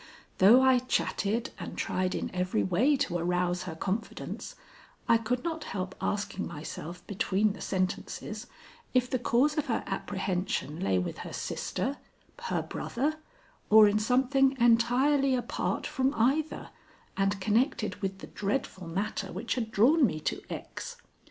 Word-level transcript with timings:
Though 0.39 0.63
I 0.63 0.79
chatted 0.79 1.51
and 1.59 1.77
tried 1.77 2.15
in 2.15 2.33
every 2.33 2.63
way 2.63 2.97
to 2.97 3.19
arouse 3.19 3.65
her 3.65 3.75
confidence, 3.75 4.55
I 5.07 5.19
could 5.19 5.43
not 5.43 5.65
help 5.65 5.93
asking 6.01 6.47
myself 6.47 7.05
between 7.05 7.53
the 7.53 7.61
sentences, 7.61 8.47
if 8.95 9.07
the 9.07 9.19
cause 9.19 9.59
of 9.59 9.67
her 9.67 9.83
apprehension 9.85 10.79
lay 10.79 10.97
with 10.97 11.19
her 11.19 11.33
sister, 11.33 11.97
her 12.45 12.63
brother, 12.63 13.17
or 13.69 13.87
in 13.87 13.99
something 13.99 14.57
entirely 14.59 15.35
apart 15.35 15.85
from 15.85 16.15
either, 16.15 16.71
and 17.15 17.39
connected 17.39 17.97
with 18.01 18.17
the 18.21 18.25
dreadful 18.27 18.87
matter 18.87 19.31
which 19.31 19.53
had 19.53 19.69
drawn 19.69 20.03
me 20.03 20.19
to 20.21 20.41
X. 20.51 20.97